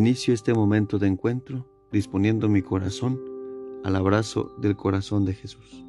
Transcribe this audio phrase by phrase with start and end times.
[0.00, 3.20] Inicio este momento de encuentro disponiendo mi corazón
[3.84, 5.84] al abrazo del corazón de Jesús.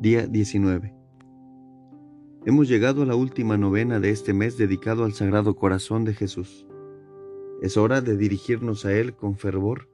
[0.00, 0.94] Día 19.
[2.46, 6.66] Hemos llegado a la última novena de este mes dedicado al Sagrado Corazón de Jesús.
[7.60, 9.90] Es hora de dirigirnos a Él con fervor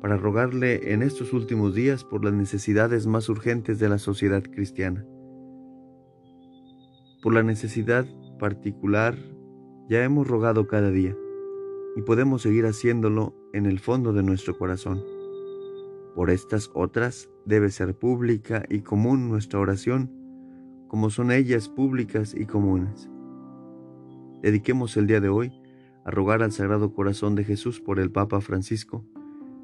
[0.00, 5.04] para rogarle en estos últimos días por las necesidades más urgentes de la sociedad cristiana.
[7.22, 8.06] Por la necesidad
[8.38, 9.18] particular
[9.90, 11.14] ya hemos rogado cada día
[11.98, 15.02] y podemos seguir haciéndolo en el fondo de nuestro corazón.
[16.14, 20.08] Por estas otras debe ser pública y común nuestra oración,
[20.86, 23.10] como son ellas públicas y comunes.
[24.42, 25.60] Dediquemos el día de hoy
[26.04, 29.04] a rogar al Sagrado Corazón de Jesús por el Papa Francisco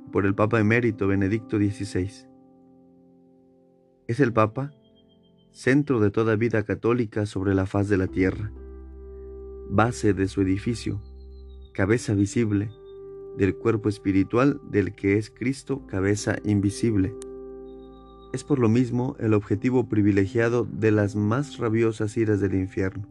[0.05, 2.27] y por el Papa emérito Benedicto XVI.
[4.09, 4.73] Es el Papa
[5.53, 8.51] centro de toda vida católica sobre la faz de la tierra,
[9.71, 11.01] base de su edificio,
[11.75, 12.71] cabeza visible,
[13.37, 17.13] del cuerpo espiritual del que es Cristo, cabeza invisible.
[18.33, 23.09] Es por lo mismo el objetivo privilegiado de las más rabiosas iras del infierno.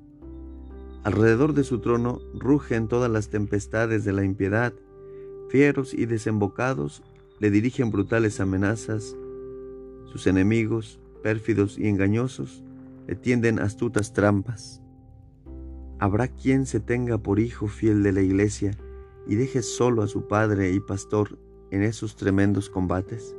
[1.03, 4.73] Alrededor de su trono rugen todas las tempestades de la impiedad,
[5.49, 7.03] fieros y desembocados
[7.41, 9.13] le dirigen brutales amenazas,
[10.05, 12.63] sus enemigos, pérfidos y engañosos,
[13.07, 14.82] le tienden astutas trampas.
[16.03, 18.71] Habrá quien se tenga por hijo fiel de la iglesia
[19.25, 21.39] y deje solo a su padre y pastor
[21.71, 23.37] en esos tremendos combates?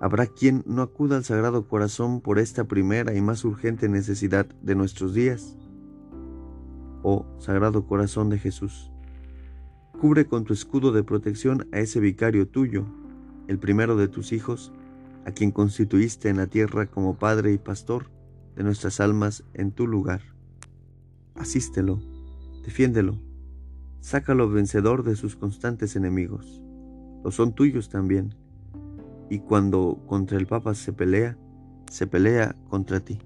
[0.00, 4.74] ¿Habrá quien no acuda al Sagrado Corazón por esta primera y más urgente necesidad de
[4.74, 5.56] nuestros días?
[7.04, 8.90] Oh Sagrado Corazón de Jesús,
[10.00, 12.86] cubre con tu escudo de protección a ese vicario tuyo,
[13.46, 14.72] el primero de tus hijos,
[15.24, 18.10] a quien constituiste en la tierra como Padre y Pastor
[18.56, 20.35] de nuestras almas en tu lugar.
[21.38, 22.00] Asístelo,
[22.64, 23.20] defiéndelo,
[24.00, 26.62] sácalo vencedor de sus constantes enemigos.
[27.24, 28.34] Los son tuyos también.
[29.28, 31.36] Y cuando contra el Papa se pelea,
[31.90, 33.18] se pelea contra ti.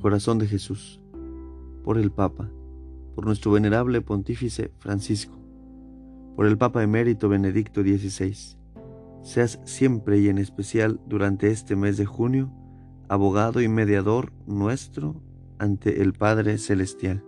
[0.00, 1.00] Corazón de Jesús,
[1.84, 2.50] por el Papa,
[3.14, 5.38] por nuestro venerable pontífice Francisco,
[6.36, 8.56] por el Papa emérito Benedicto XVI,
[9.22, 12.50] seas siempre y en especial durante este mes de junio
[13.08, 15.20] abogado y mediador nuestro
[15.60, 17.22] ante el Padre Celestial.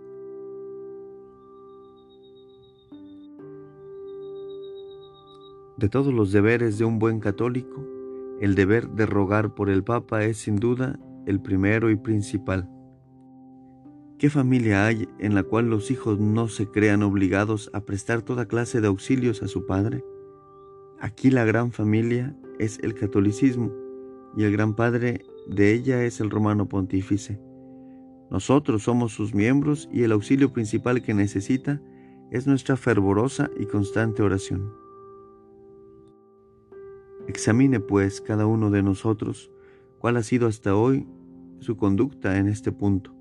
[5.77, 7.87] De todos los deberes de un buen católico,
[8.41, 12.67] el deber de rogar por el Papa es sin duda el primero y principal.
[14.17, 18.47] ¿Qué familia hay en la cual los hijos no se crean obligados a prestar toda
[18.47, 20.03] clase de auxilios a su padre?
[20.99, 23.71] Aquí la gran familia es el catolicismo
[24.35, 27.39] y el gran padre de ella es el romano pontífice.
[28.33, 31.79] Nosotros somos sus miembros y el auxilio principal que necesita
[32.31, 34.73] es nuestra fervorosa y constante oración.
[37.27, 39.51] Examine pues cada uno de nosotros
[39.99, 41.07] cuál ha sido hasta hoy
[41.59, 43.15] su conducta en este punto.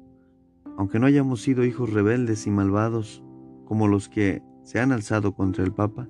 [0.79, 3.23] Aunque no hayamos sido hijos rebeldes y malvados
[3.67, 6.09] como los que se han alzado contra el Papa,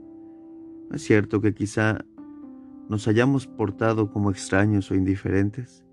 [0.89, 2.05] ¿no es cierto que quizá
[2.89, 5.85] nos hayamos portado como extraños o indiferentes?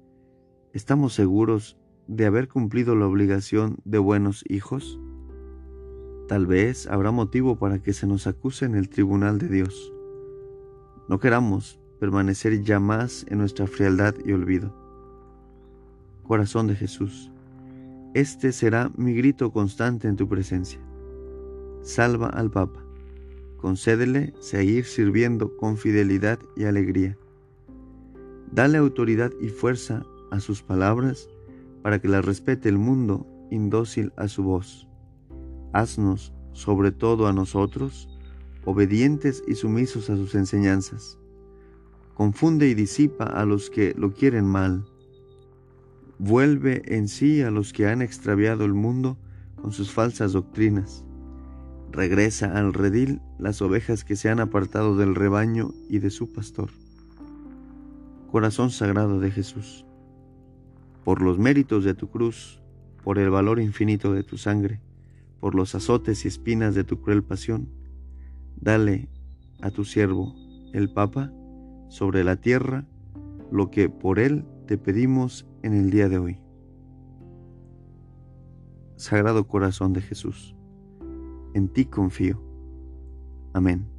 [0.73, 1.78] ¿Estamos seguros
[2.09, 4.99] de haber cumplido la obligación de buenos hijos?
[6.27, 9.93] Tal vez habrá motivo para que se nos acuse en el tribunal de Dios.
[11.07, 14.75] No queramos permanecer ya más en nuestra frialdad y olvido.
[16.23, 17.31] Corazón de Jesús,
[18.15, 20.79] este será mi grito constante en tu presencia.
[21.83, 22.83] Salva al Papa,
[23.57, 27.17] concédele seguir sirviendo con fidelidad y alegría.
[28.51, 31.29] Dale autoridad y fuerza a sus palabras
[31.89, 34.87] para que las respete el mundo indócil a su voz.
[35.73, 38.07] Haznos, sobre todo a nosotros,
[38.63, 41.17] obedientes y sumisos a sus enseñanzas
[42.13, 44.85] confunde y disipa a los que lo quieren mal,
[46.19, 49.17] vuelve en sí a los que han extraviado el mundo
[49.59, 51.03] con sus falsas doctrinas,
[51.91, 56.69] regresa al redil las ovejas que se han apartado del rebaño y de su pastor.
[58.31, 59.87] Corazón sagrado de Jesús,
[61.03, 62.61] por los méritos de tu cruz,
[63.03, 64.81] por el valor infinito de tu sangre,
[65.39, 67.69] por los azotes y espinas de tu cruel pasión,
[68.55, 69.09] dale
[69.61, 70.35] a tu siervo,
[70.73, 71.31] el Papa,
[71.89, 72.85] sobre la tierra
[73.51, 76.39] lo que por Él te pedimos en el día de hoy.
[78.95, 80.55] Sagrado Corazón de Jesús,
[81.53, 82.41] en ti confío.
[83.53, 83.98] Amén.